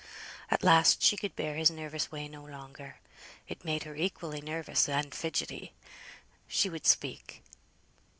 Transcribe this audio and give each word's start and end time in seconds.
At 0.49 0.63
last 0.63 1.03
she 1.03 1.15
could 1.15 1.35
bear 1.35 1.53
his 1.57 1.69
nervous 1.69 2.11
way 2.11 2.27
no 2.27 2.43
longer, 2.43 2.95
it 3.47 3.63
made 3.63 3.83
her 3.83 3.93
equally 3.95 4.41
nervous 4.41 4.89
and 4.89 5.13
fidgetty. 5.13 5.73
She 6.47 6.71
would 6.71 6.87
speak. 6.87 7.43